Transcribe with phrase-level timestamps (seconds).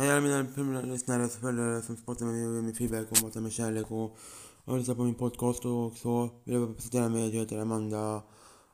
[0.00, 3.52] Hej alla mina lyssnare och följare som spottar med mig med feedback och matar med
[3.52, 4.16] kärlek och,
[4.64, 7.34] och lyssnar på min podcast och så vill jag presentera mig.
[7.34, 8.22] Jag heter Amanda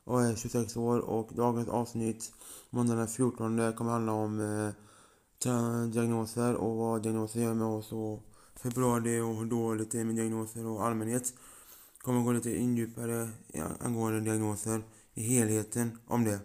[0.05, 2.33] och är 26 år och dagens avsnitt
[2.71, 8.23] måndagen den 14 kommer handla om eh, diagnoser och vad diagnoser gör med oss och
[8.63, 11.35] hur bra det är och hur dåligt det är med diagnoser och allmänhet.
[11.99, 13.29] Kommer gå lite indjupare
[13.81, 14.83] angående diagnoser
[15.15, 16.39] i helheten om det.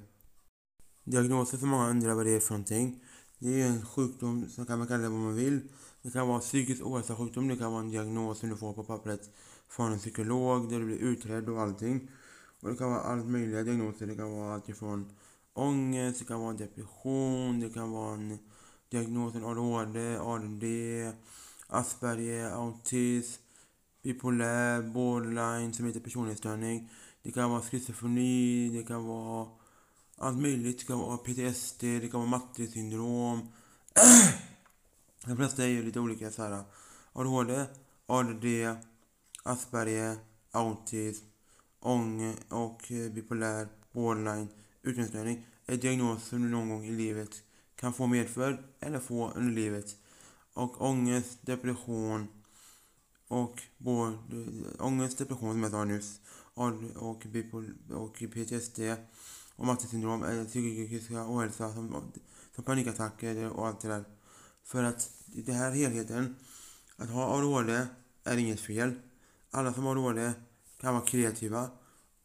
[1.03, 3.01] Diagnoser för många undrar vad det är för någonting.
[3.43, 5.59] Det är en sjukdom som kan man kalla det vad man vill.
[6.01, 8.83] Det kan vara psykisk ohälsa sjukdom, det kan vara en diagnos som du får på
[8.83, 9.29] pappret
[9.67, 12.09] från en psykolog där du blir utredd och allting.
[12.59, 14.07] Och det kan vara allt möjliga diagnoser.
[14.07, 15.09] Det kan vara allt ifrån
[15.53, 18.37] ångest, det kan vara depression, det kan vara en
[18.89, 20.63] diagnosen ADHD, ADD,
[21.67, 23.41] Asperger, autism,
[24.03, 26.89] bipolär, borderline som heter personlighetsstörning.
[27.23, 29.47] Det kan vara schizofreni, det kan vara
[30.21, 30.79] allt möjligt.
[30.79, 33.47] Det kan vara PTSD, det kan vara mattesyndrom.
[35.25, 36.63] De flesta är ju lite olika så här.
[37.13, 37.65] ADHD,
[38.05, 38.45] ADD,
[39.43, 40.17] Asperger,
[40.51, 41.25] autism,
[41.79, 44.47] ång och eh, bipolär, borderline,
[44.81, 47.43] utvecklingsstörning är diagnoser som du någon gång i livet
[47.75, 49.95] kan få medfödd eller få under livet.
[50.53, 52.27] Och ångest, depression
[53.27, 54.17] och både
[54.79, 56.19] ångest, depression som jag sa nyss
[56.53, 57.25] och, och,
[57.89, 58.79] och PTSD
[59.61, 62.11] och mattesyndrom eller eh, psykiska ohälsa som,
[62.55, 64.03] som panikattacker och allt det där.
[64.63, 66.35] För att det här helheten,
[66.95, 67.85] att ha ADHD
[68.23, 68.93] är inget fel.
[69.51, 70.31] Alla som har ADHD
[70.77, 71.69] kan vara kreativa,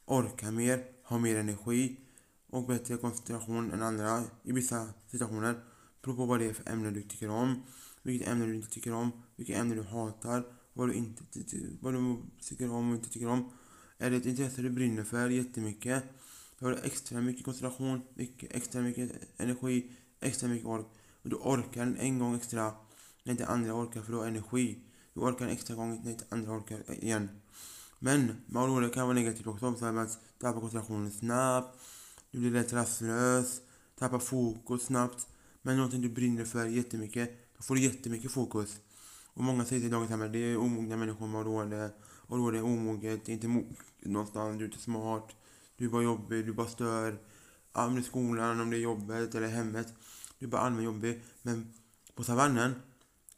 [0.04, 2.00] orka mer, ha mer energi
[2.50, 5.60] och bättre koncentration än andra i vissa situationer.
[6.02, 7.62] Beror på vad det är för ämne du tycker om,
[8.02, 11.22] vilket ämne du inte tycker om, vilket ämne du hatar, vad du inte
[11.80, 13.50] vad du tycker om och inte tycker om.
[13.98, 16.04] Är det ett intresse du brinner för jättemycket
[16.58, 19.90] då har du extra mycket koncentration, mycket, extra mycket energi,
[20.20, 20.86] extra mycket ork.
[21.22, 22.72] Och du orkar en gång extra
[23.22, 24.78] när inte andra orkar för du har energi.
[25.14, 27.28] Du orkar en extra gång när inte andra orkar igen.
[27.98, 29.74] Men med orolig kan vara negativt också.
[29.74, 31.78] Så att tappa koncentrationen snabbt,
[32.30, 33.60] du blir lätt rastlös,
[33.98, 35.26] tappar fokus snabbt.
[35.62, 38.80] Men någonting du brinner för jättemycket, då får du jättemycket fokus.
[39.34, 41.90] Och många säger till dagens samhälle, det är omogna människor med ADHD.
[42.28, 45.32] ADHD är omoget, det är inte moget någonstans, du är inte smart.
[45.76, 47.18] Du är bara jobbig, du bara stör.
[47.72, 49.94] Om det är skolan, om det är jobbet eller hemmet.
[50.38, 51.22] Du är bara allmänt jobbig.
[51.42, 51.72] Men
[52.14, 52.74] på savannen,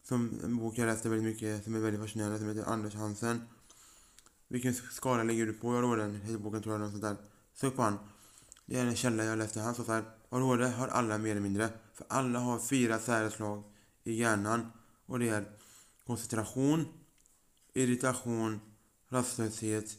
[0.02, 3.42] som en bok jag läste väldigt mycket, som är väldigt fascinerande, som heter Anders Hansen.
[4.48, 5.74] Vilken skala lägger du på?
[5.74, 7.16] Jag råder den heter boken tror jag, något sånt där.
[7.54, 7.98] Sök på han.
[8.66, 9.60] Det är en källa jag läste.
[9.60, 11.68] Han sa såhär, ADHD har alla mer eller mindre.
[11.94, 13.62] För alla har fyra särslag
[14.04, 14.66] i hjärnan.
[15.06, 15.44] Och det är
[16.06, 16.88] koncentration,
[17.74, 18.60] irritation,
[19.08, 19.96] rastlöshet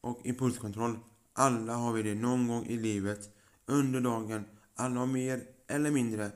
[0.00, 0.98] och impulskontroll.
[1.38, 3.30] Alla har vi det någon gång i livet,
[3.66, 4.44] under dagen.
[4.74, 6.30] Alla har mer eller mindre.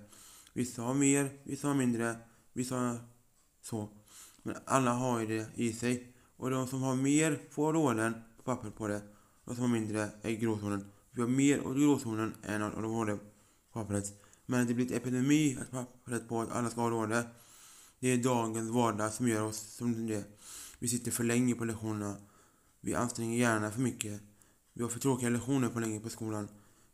[0.53, 2.17] Vissa har mer, vissa har mindre,
[2.53, 2.99] vissa har
[3.63, 3.89] så.
[4.43, 6.15] Men alla har ju det i sig.
[6.37, 9.03] Och de som har mer får råden på pappret på det.
[9.45, 10.85] De som har mindre är gråzonen.
[11.11, 13.25] Vi har mer åt gråzonen än att de har det på
[13.73, 14.23] pappret.
[14.47, 17.27] Men det blir ett epidemi att pappret på att alla ska ha rådet.
[17.99, 20.25] Det är dagens vardag som gör oss som det.
[20.79, 22.17] Vi sitter för länge på lektionerna.
[22.81, 24.23] Vi anstränger hjärnan för mycket.
[24.73, 26.49] Vi har för tråkiga lektioner på länge på skolan.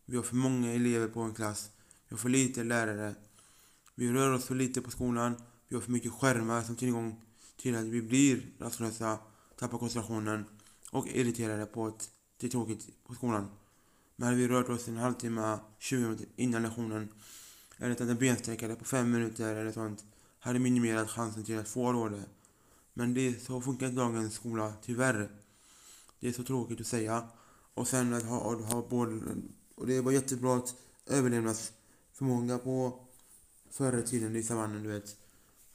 [0.04, 1.70] Vi har för många elever på en klass.
[2.08, 3.14] Vi har för lite lärare.
[3.94, 5.36] Vi rör oss för lite på skolan.
[5.68, 7.20] Vi har för mycket skärmar som tillgång
[7.56, 9.18] till att vi blir rastlösa,
[9.58, 10.44] tappar koncentrationen
[10.90, 13.48] och irriterade på att det är tråkigt på skolan.
[14.16, 17.08] Men hade vi rört oss en halvtimme, 20 minuter innan lektionen
[17.76, 20.04] eller tagit en bensträckare på 5 minuter eller sånt
[20.38, 22.28] hade minimerat chansen till att få rådet.
[22.94, 25.30] Men det så funkar inte dagens skola, tyvärr.
[26.20, 27.28] Det är så tråkigt att säga.
[27.78, 29.20] Och sen att ha, ha både,
[29.74, 30.74] och det var jättebra att
[31.06, 33.06] överlevnadsförmåga på
[33.70, 35.16] förr i tiden i savannen, du vet.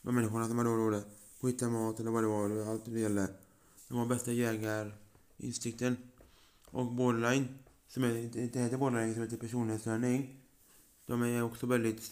[0.02, 1.08] De människorna som hade råd att
[1.42, 3.28] hitta mat eller vad det var, allt det gällde.
[3.88, 5.98] De var bästa jägarinstinkten.
[6.66, 7.48] Och borderline,
[7.88, 10.40] som är, inte heter borderline, som heter personlighetsstörning.
[11.06, 12.12] De är också väldigt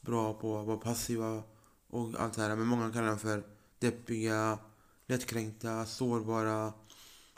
[0.00, 1.42] bra på att vara passiva
[1.88, 2.56] och allt det här.
[2.56, 3.46] Men många kallar dem för
[3.78, 4.58] deppiga,
[5.06, 6.72] lättkränkta, sårbara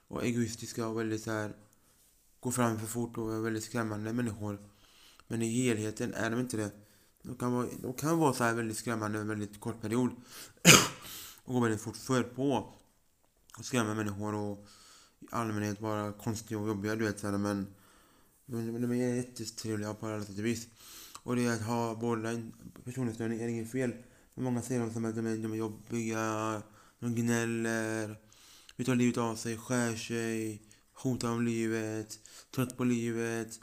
[0.09, 1.55] och egoistiska och väldigt så här
[2.45, 4.59] går fram för fort och är väldigt skrämmande människor.
[5.29, 6.71] Men i helheten är de inte det.
[7.23, 10.11] De kan vara, de kan vara så här väldigt skrämmande en väldigt kort period.
[11.45, 12.75] och gå väldigt fort för på.
[13.59, 14.67] Och skrämma människor och
[15.21, 17.67] i allmänhet vara konstiga och jobbiga, du vet så här, men
[18.47, 20.69] de, är jättetrevliga på alla sätt och vis.
[21.23, 22.29] Och det är att ha båda
[22.85, 23.93] personlighetsstörning är inget fel.
[24.35, 26.63] Men många ser dem som att de är, de är jobbiga,
[26.99, 28.19] de gnäller,
[28.77, 30.63] vill tar livet av sig, skär sig,
[30.95, 32.19] hotad om livet,
[32.55, 33.61] trött på livet,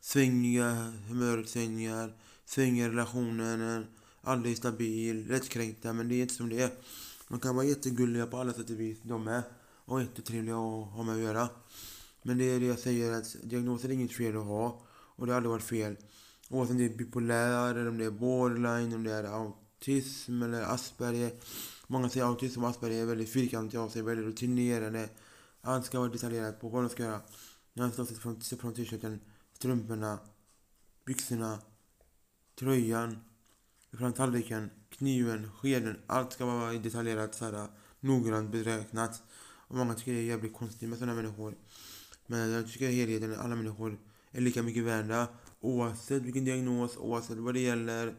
[0.00, 2.12] svängiga humörsvängningar,
[2.44, 3.86] svängiga relationer,
[4.22, 6.70] aldrig stabil, lättkränkta, men det är inte som det är.
[7.28, 9.42] De kan vara jättegulliga på alla sätt och vis, de är.
[9.84, 11.48] Och jättetrevliga att ha med att göra.
[12.22, 14.86] Men det är det jag säger, att diagnoser är inget fel att ha.
[14.90, 15.96] Och det har aldrig varit fel.
[16.48, 20.62] Oavsett om det är bipolär, eller om det är borderline, om det är autism eller
[20.62, 21.32] Asperger.
[21.86, 25.08] Många säger autism och Asperger är väldigt fyrkantiga av sig, väldigt rutinerade.
[25.64, 27.20] Allt ska vara detaljerat på vad de ska göra.
[27.74, 29.20] När han slåss från, från t-shirten,
[29.52, 30.18] strumporna,
[31.04, 31.58] byxorna,
[32.58, 33.18] tröjan,
[33.92, 35.98] från tallriken, kniven, skeden.
[36.06, 37.68] Allt ska vara detaljerat, så här,
[38.00, 39.22] noggrant beräknat.
[39.68, 41.54] Och många tycker det är jävligt konstigt med sådana människor.
[42.26, 43.98] Men jag tycker helheten, alla människor
[44.30, 45.28] är lika mycket värda.
[45.60, 48.14] Oavsett vilken diagnos, oavsett vad det gäller,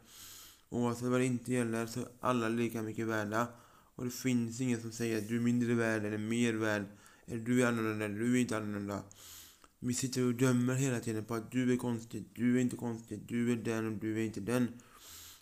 [0.69, 3.47] oavsett vad det inte gäller, så är alla lika mycket värda.
[3.95, 6.85] Och det finns ingen som säger att du är mindre värd eller mer värd.
[7.27, 9.03] Eller du är annorlunda eller du är inte annorlunda.
[9.79, 13.19] Vi sitter och dömer hela tiden på att du är konstig, du är inte konstig,
[13.27, 14.67] du är den och du är inte den.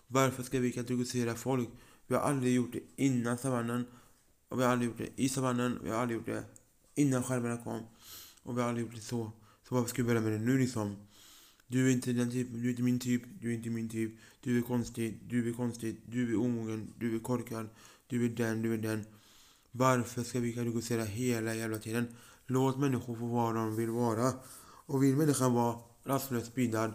[0.07, 1.69] Varför ska vi kategorisera folk?
[2.07, 3.85] Vi har aldrig gjort det innan savannen.
[4.49, 5.79] Och vi har aldrig gjort det i savannen.
[5.83, 6.43] Vi har aldrig gjort det
[6.95, 7.81] innan skärmarna kom.
[8.43, 9.31] Och vi har aldrig gjort det så.
[9.67, 10.95] Så varför ska vi börja med det nu liksom?
[11.67, 14.11] Du är inte den typen, du är inte min typ, du är inte min typ.
[14.41, 17.69] Du är konstig, du är konstig, du är omogen, du är korkad,
[18.07, 19.05] du är den, du är den.
[19.71, 22.15] Varför ska vi kategorisera hela jävla tiden?
[22.45, 24.33] Låt människor få vara de vill vara.
[24.85, 26.93] Och vill människan vara rastlös, spydad,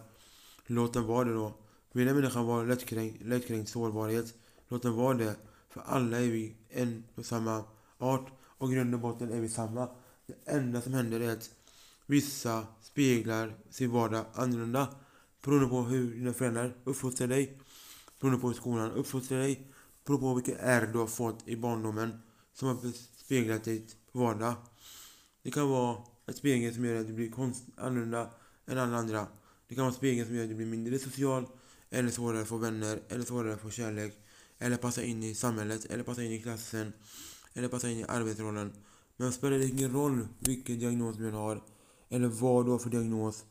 [0.66, 1.54] låt den vara det då.
[1.92, 4.34] Vill en människa vara lättkränkt, lättkränkt sårbarhet,
[4.68, 5.36] låt den vara det.
[5.68, 7.64] För alla är vi en och samma
[7.98, 9.88] art och i grund och botten är vi samma.
[10.26, 11.50] Det enda som händer är att
[12.06, 14.88] vissa speglar sin vardag annorlunda.
[15.44, 17.58] Beroende på hur dina föräldrar uppfostrar dig.
[18.20, 19.72] Beroende på hur skolan uppfostrar dig.
[20.04, 22.20] Beroende på vilka ärr du har fått i barndomen
[22.58, 24.54] som har speglat dig på vardag.
[25.42, 28.30] Det kan vara en spegel som gör att du blir konst annorlunda
[28.66, 29.26] än alla andra.
[29.68, 31.46] Det kan vara en spegel som gör att du blir mindre social,
[31.90, 34.18] eller svårare att få vänner, eller svårare att få kärlek,
[34.58, 36.92] eller passa in i samhället, eller passa in i klassen,
[37.54, 38.72] eller passa in i arbetsrollen.
[39.16, 41.62] Men spelar det ingen roll vilken diagnos du har,
[42.08, 43.44] eller vad du har för diagnos,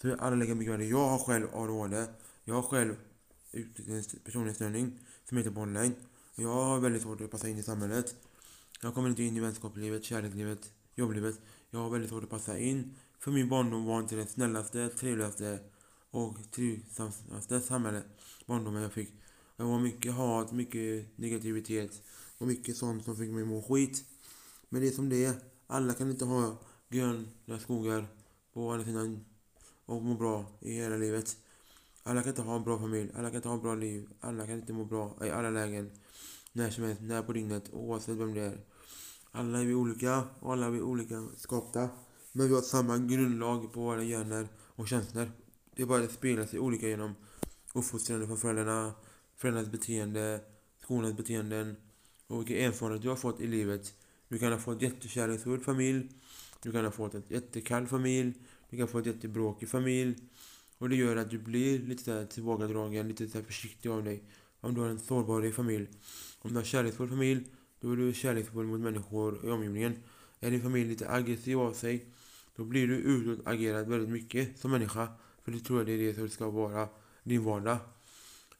[0.00, 0.84] så är alla lika mycket värda.
[0.84, 2.06] Jag har själv ADHD,
[2.44, 2.96] jag har själv
[3.52, 4.98] en personlighetsstörning
[5.28, 5.94] som heter borderline.
[6.34, 8.14] Jag har väldigt svårt att passa in i samhället.
[8.80, 11.40] Jag kommer inte in i vänskapslivet, kärlekslivet, jobblivet.
[11.70, 12.94] Jag har väldigt svårt att passa in.
[13.18, 15.58] För min barndom var inte det snällaste, trevligaste
[16.10, 18.02] och trivsammaste samhälle
[18.46, 19.12] barndomen jag fick.
[19.56, 22.02] Det var mycket hat, mycket negativitet
[22.38, 24.04] och mycket sånt som fick mig må skit.
[24.68, 25.34] Men det är som det är.
[25.66, 28.06] Alla kan inte ha gröna skogar
[28.52, 29.24] på andra sidan
[29.86, 31.36] och må bra i hela livet.
[32.02, 34.46] Alla kan inte ha en bra familj, alla kan inte ha ett bra liv, alla
[34.46, 35.90] kan inte må bra i alla lägen.
[36.56, 38.58] När som helst, när på dygnet, oavsett vem det är.
[39.30, 41.88] Alla är vi olika och alla är vi olika skapta.
[42.32, 45.30] Men vi har samma grundlag på våra gener och känslor.
[45.74, 47.14] Det är bara det speglar sig olika genom
[47.74, 48.92] uppfostran från föräldrarna,
[49.36, 50.40] föräldrarnas beteende,
[50.82, 51.76] skolans beteenden
[52.26, 53.94] och vilka erfarenheter du har fått i livet.
[54.28, 56.08] Du kan ha fått jättekärleksfull familj,
[56.62, 58.34] du kan ha fått en jättekall familj,
[58.70, 60.16] du kan få en jättebråkig familj.
[60.78, 64.22] Och det gör att du blir lite så tillbakadragen, lite så försiktig av dig.
[64.60, 65.88] Om du har en sårbar familj.
[66.46, 67.44] Om du har en kärleksfull familj,
[67.80, 69.96] då är du kärleksfull mot människor i omgivningen.
[70.40, 72.06] Är din familj lite aggressiv av sig,
[72.56, 75.08] då blir du utåtagerad väldigt mycket som människa.
[75.44, 76.88] För du tror att det är det som ska vara
[77.22, 77.78] din vardag.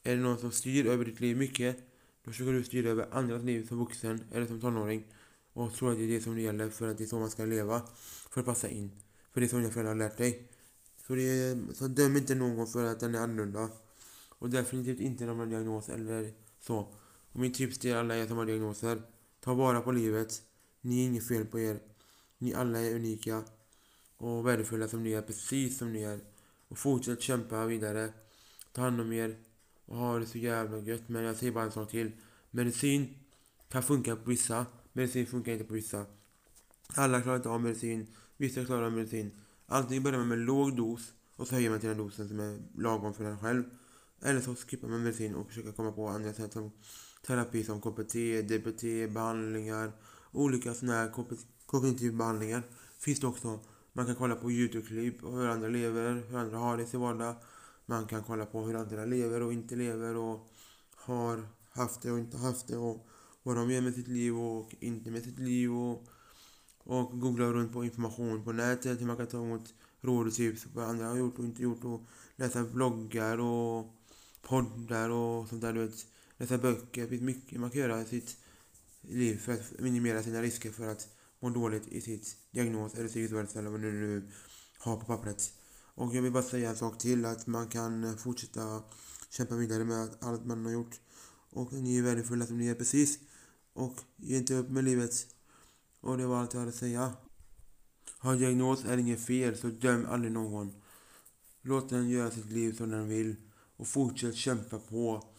[0.03, 1.77] Är det någon som styr över ditt liv mycket,
[2.25, 5.05] då försöker du styra över andras liv som vuxen eller som tonåring.
[5.52, 7.31] Och tror att det är det som det gäller för att det är så man
[7.31, 7.83] ska leva.
[8.31, 8.90] För att passa in.
[9.33, 10.49] För det är så dina föräldrar har lärt dig.
[11.07, 13.69] Så, det är, så döm inte någon för att den är annorlunda.
[14.38, 16.88] Och definitivt inte någon diagnos eller så.
[17.37, 19.02] Och min tips till alla er som har diagnoser.
[19.40, 20.43] Ta vara på livet.
[20.81, 21.81] Ni är inget fel på er.
[22.38, 23.45] Ni alla är unika.
[24.16, 26.21] Och värdefulla som ni är, precis som ni är.
[26.69, 28.12] Och fortsätt kämpa vidare.
[28.73, 29.37] Ta hand om er.
[29.85, 31.09] Och ha det så jävla gött.
[31.09, 32.12] Men jag säger bara en sak till.
[32.50, 33.14] Medicin
[33.69, 34.66] kan funka på vissa.
[34.93, 36.07] Medicin funkar inte på vissa.
[36.95, 38.07] Alla klarar inte av medicin.
[38.37, 39.31] Vissa klarar av medicin.
[39.66, 42.59] Antingen börjar man med låg dos och så höjer man till den dosen som är
[42.76, 43.64] lagom för en själv.
[44.23, 46.71] Eller så skippar man medicin och försöker komma på andra sätt som
[47.26, 49.92] terapi som KBT, DBT, behandlingar,
[50.33, 51.11] olika sådana här
[51.66, 52.62] kognitiva behandlingar.
[52.99, 53.61] Finns det också.
[53.92, 57.00] Man kan kolla på Youtube-klipp och hur andra lever, hur andra har det i sin
[57.00, 57.35] vardag.
[57.87, 60.49] Man kan kolla på hur andra lever och inte lever och
[60.95, 63.06] har haft det och inte haft det och
[63.42, 66.06] vad de gör med sitt liv och inte med sitt liv och,
[66.78, 70.66] och googla runt på information på nätet hur man kan ta emot råd och tips
[70.75, 72.00] vad andra har gjort och inte gjort och
[72.37, 73.95] läsa bloggar och
[74.42, 76.06] poddar och sånt där du vet.
[76.37, 78.37] Läsa böcker, det finns mycket man kan göra i sitt
[79.00, 81.09] liv för att minimera sina risker för att
[81.40, 84.31] må dåligt i sitt diagnos eller psykisk ohälsa eller vad du nu
[84.78, 85.52] har på pappret.
[85.95, 88.83] Och jag vill bara säga en sak till att man kan fortsätta
[89.31, 91.00] kämpa vidare med allt man har gjort
[91.50, 93.19] Och ni är värdefulla som ni är precis.
[93.73, 95.26] Och ge inte upp med livet.
[96.00, 97.12] Och det var allt jag hade att säga.
[98.19, 100.73] Har diagnos är inget fel, så döm aldrig någon.
[101.62, 103.37] Låt den göra sitt liv som den vill.
[103.76, 105.35] Och fortsätt kämpa på.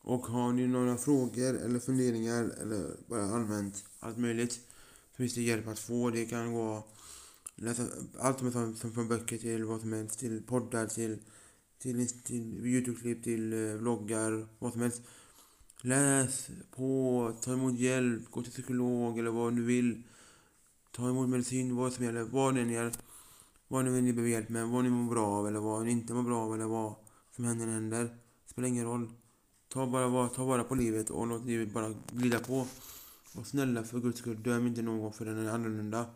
[0.00, 5.42] Och har ni några frågor eller funderingar eller bara allmänt allt möjligt så finns det
[5.42, 6.10] hjälp att få.
[6.10, 6.84] Det kan gå
[7.60, 7.82] läsa
[8.18, 11.18] allt som, som från böcker till vad som helst, till poddar, till,
[11.78, 15.02] till, till Youtube-klipp, till eh, vloggar, vad som helst.
[15.80, 20.02] Läs på, ta emot hjälp, gå till psykolog eller vad du vill.
[20.90, 22.92] Ta emot medicin, vad som gäller, vad ni än gör.
[23.68, 26.22] Vad ni behöver hjälp med, vad ni mår bra av eller vad ni inte mår
[26.22, 26.94] bra av eller vad
[27.36, 28.16] som händer händer.
[28.46, 29.10] Spelar ingen roll.
[29.68, 32.66] Ta bara, ta bara på livet och låt livet bara glida på.
[33.34, 36.06] Och snälla för guds skull, döm inte någon för den är annorlunda.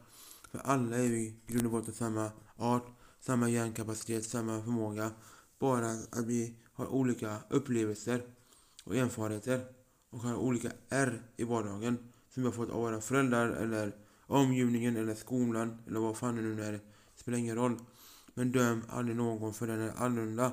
[0.51, 2.87] För alla är vi i grund och botten samma art,
[3.21, 5.11] samma hjärnkapacitet, samma förmåga.
[5.59, 8.23] Bara att vi har olika upplevelser
[8.85, 9.65] och erfarenheter
[10.11, 11.99] och har olika R i vardagen
[12.31, 16.43] som vi har fått av våra föräldrar eller omgivningen eller skolan eller vad fan det
[16.43, 16.73] nu är.
[16.73, 16.81] Det
[17.17, 17.79] spelar ingen roll.
[18.35, 20.53] Men döm aldrig någon för den är annorlunda.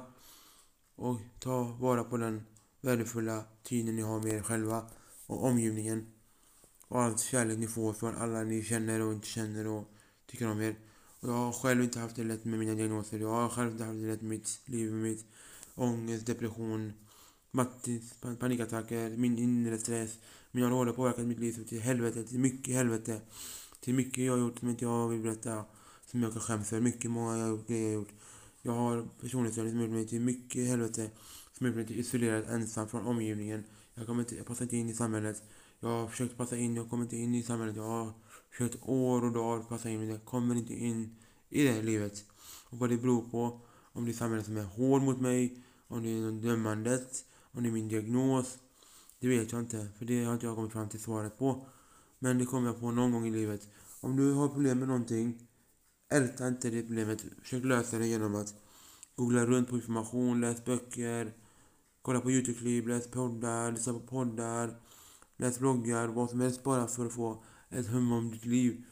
[0.96, 2.46] Och ta vara på den
[2.82, 4.86] värdefulla tiden ni har med er själva
[5.26, 6.06] och omgivningen.
[6.88, 9.92] Och allt kärlek ni får från alla ni känner och inte känner och
[10.26, 10.76] tycker om er.
[11.20, 13.20] Och jag har själv inte haft det lätt med mina diagnoser.
[13.20, 15.26] Jag har själv inte haft det lätt med mitt liv, med mitt
[15.76, 16.94] ångest, depression,
[17.52, 20.18] mattis, panikattacker, min inre stress.
[20.52, 23.22] Mina roller har påverkat mitt liv till helvete, till mycket helvete.
[23.80, 25.66] Till mycket jag har gjort som inte jag vill berätta.
[26.06, 26.80] Som jag kan skämmas för.
[26.80, 28.14] Mycket många grejer jag har gjort.
[28.62, 31.10] Jag har personlighetsstörning som har gjort mig till mycket helvete.
[31.60, 33.64] Som gjort blev isolerad, ensam från omgivningen.
[33.96, 35.44] Jag kommer inte, jag passar inte in i samhället.
[35.80, 37.76] Jag har försökt passa in, jag kommer inte in i samhället.
[37.76, 38.14] Jag har
[38.52, 41.16] försökt år och dagar passa in, men jag kommer inte in
[41.50, 42.26] i det här livet.
[42.70, 43.62] Och vad det beror på,
[43.94, 47.70] om det är samhället som är hård mot mig, om det är dömandet, om det
[47.70, 48.58] är min diagnos.
[49.20, 51.66] Det vet jag inte, för det har inte jag kommit fram till svaret på.
[52.20, 53.68] Men det kommer jag på någon gång i livet.
[54.02, 55.48] Om du har problem med någonting,
[56.12, 57.26] älta inte det problemet.
[57.42, 58.54] Försök lösa det genom att
[59.16, 61.34] googla runt på information, läs böcker,
[62.02, 64.76] kolla på Youtube-klipp, läs poddar, lyssna på poddar,
[65.38, 68.84] läs bloggar, vad som helst bara för att få ett hum om ditt liv.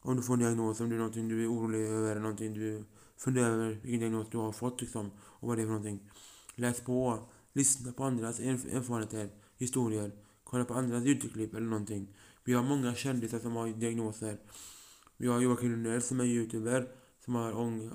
[0.00, 2.84] Om du får en diagnos, om det är någonting du är orolig över, någonting du
[3.16, 6.10] funderar över vilken diagnos du har fått liksom, och vad det är för någonting.
[6.54, 7.18] Läs på,
[7.52, 10.12] lyssna på andras erfarenheter, historier,
[10.44, 12.08] kolla på andras Youtube-klipp eller någonting.
[12.44, 14.38] Vi har många kändisar som har diagnoser.
[15.16, 16.88] Vi har Joakim Lundell som är youtuber,
[17.24, 17.52] som har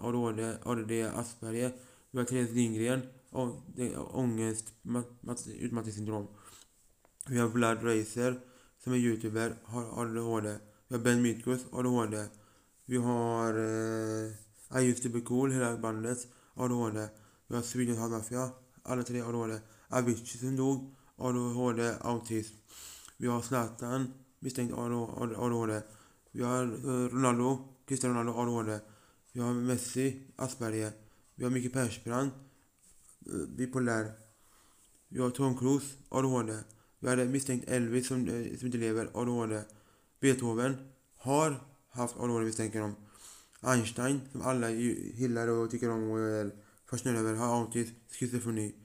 [0.07, 1.71] ADHD, ADD, Asperger.
[2.11, 4.73] Vi har Therese Lindgren, ångest,
[5.59, 6.27] utmattningssyndrom.
[7.29, 8.39] Vi har Vlad Racer
[8.83, 10.59] som är youtuber, har ADHD.
[10.87, 12.27] Vi har Ben Mitkus, ADHD.
[12.85, 14.31] Vi har eh,
[14.81, 17.09] I used to be cool, hela bandet, ADHD.
[17.47, 18.49] Vi har Sweden Hard Mafia,
[18.83, 19.59] alla tre ADHD.
[19.89, 22.55] Avicii som dog, ADHD, autism.
[23.17, 25.81] Vi har Zlatan, misstänkt ADHD.
[26.31, 27.57] Vi har eh, Ronaldo,
[27.87, 28.79] Cristiano Ronaldo, ADHD.
[29.33, 30.91] Vi har Messi, Asperger.
[31.35, 32.33] Vi har Micke Persbrandt,
[33.25, 34.11] Eh, bipolär.
[35.07, 36.53] Vi har Tom Cruise, ADHD.
[36.99, 39.61] Vi hade misstänkt Elvis som, eh, som inte lever, ADHD.
[40.19, 40.77] Beethoven
[41.17, 42.95] har haft ADHD misstänker de.
[43.61, 46.51] Einstein, som alla gillar och tycker om och är
[46.89, 48.75] fascinerade över, har autism, schizofreni.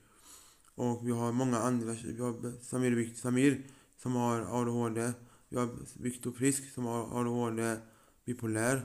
[0.75, 1.93] Och vi har många andra.
[1.93, 3.67] Vi har Samir, Samir
[4.03, 5.13] som har ADHD.
[5.49, 7.77] Vi har Viktor Frisk som har ADHD,
[8.25, 8.83] bipolär.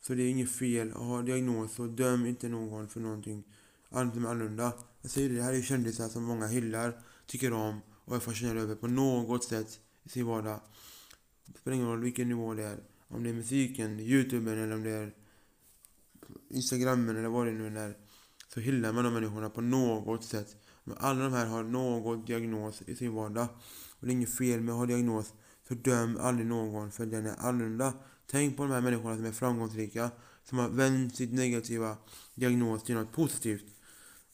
[0.00, 3.44] Så det är inget fel att ha diagnos och döm inte någon för någonting
[3.94, 4.72] annat är annorlunda.
[5.02, 8.60] Jag säger det, det här är kändisar som många hyllar, tycker om och är fascinerade
[8.60, 10.60] över på något sätt i sin vardag.
[11.46, 12.78] Det spelar ingen roll vilken nivå det är.
[13.08, 15.12] Om det är musiken, youtuben eller om det är
[16.48, 17.96] instagrammen eller vad det nu är.
[18.54, 20.56] Så hyllar man de människorna på något sätt.
[20.84, 23.46] Men alla de här har någon diagnos i sin vardag.
[24.00, 25.32] Och det är inget fel med att ha diagnos.
[25.68, 27.92] Så döm aldrig någon för den är annorlunda.
[28.26, 30.10] Tänk på de här människorna som är framgångsrika.
[30.44, 31.96] Som har vänt sitt negativa
[32.34, 33.64] diagnos till något positivt.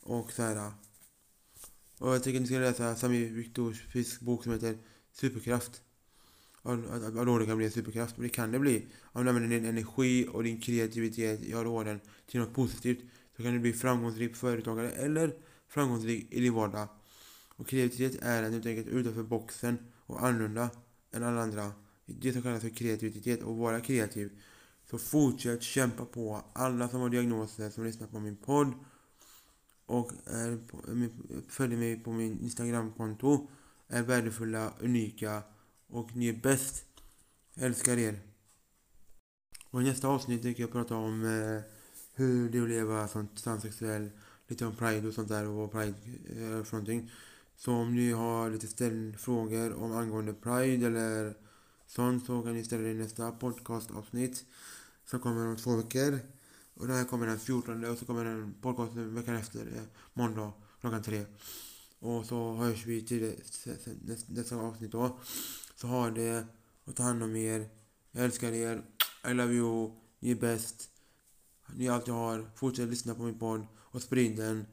[0.02, 0.57] Och så här.
[0.57, 0.73] Äh.
[1.99, 4.78] Och jag tycker att ni ska läsa Sami Viktors Fisks bok som heter
[5.12, 5.83] Superkraft.
[6.62, 8.16] Att råden kan bli en superkraft.
[8.16, 8.87] Och det kan det bli.
[9.02, 12.99] Om du använder din energi och din kreativitet i råden till något positivt.
[13.37, 15.35] Så kan du bli framgångsrik företagare eller
[15.69, 16.88] framgångsrik i din vardag.
[17.49, 20.71] Och kreativitet är att helt enkelt utanför boxen och annorlunda
[21.12, 21.73] än alla andra.
[22.07, 24.30] Det som kallas för kreativitet och vara kreativ.
[24.90, 26.45] Så fortsätt kämpa på.
[26.52, 28.73] Alla som har diagnoser som lyssnar på min podd
[29.90, 30.78] och är på,
[31.49, 33.49] följer mig på min Instagramkonto
[33.88, 35.42] är värdefulla, unika
[35.88, 36.85] och ni är bäst.
[37.54, 38.20] Jag älskar er.
[39.70, 41.62] Och i nästa avsnitt tänker jag prata om eh,
[42.14, 44.11] hur det är att leva som transsexuell.
[44.49, 45.94] Lite om Pride och sånt där och vad Pride
[46.28, 47.12] är för någonting.
[47.56, 51.35] Så om ni har lite ställfrågor om angående Pride eller
[51.87, 54.44] sånt så kan ni ställa det i nästa podcastavsnitt.
[55.04, 56.18] Som kommer om två veckor.
[56.75, 59.83] Och den här kommer den 14 och så kommer den podcast veckan efter, eh,
[60.15, 61.25] måndag klockan tre.
[61.99, 63.35] Och så hörs vi till
[64.29, 65.21] nästa avsnitt då.
[65.75, 66.47] Så ha det
[66.85, 67.69] och ta hand om er.
[68.12, 68.83] Jag älskar er.
[69.31, 69.91] I love you.
[70.19, 70.89] Ni är bäst.
[71.75, 72.50] Ni är allt jag har.
[72.57, 74.67] Fortsätt lyssna på min podd och sprid den.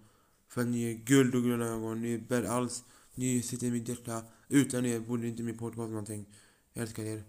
[0.47, 2.01] För ni är guld och gröna ögon.
[2.01, 2.83] Ni är bäst alls.
[3.15, 4.23] Ni sitter i mitt hjärta.
[4.47, 6.25] Utan er borde inte min podcast någonting.
[6.73, 7.23] Jag älskar er.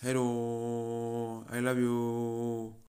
[0.00, 1.44] Hejdå!
[1.52, 2.72] I love you!